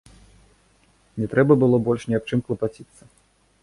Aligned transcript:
Не 1.23 1.27
трэба 1.35 1.53
было 1.67 1.77
больш 1.91 2.01
ні 2.11 2.19
аб 2.23 2.35
чым 2.35 2.39
клапаціцца. 2.49 3.03